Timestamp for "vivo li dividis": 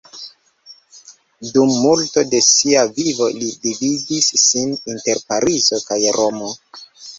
2.97-4.33